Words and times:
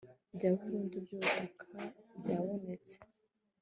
bya 0.35 0.49
burundu 0.57 0.95
by'ubutaka 1.05 1.71
byabonetse 2.19 2.95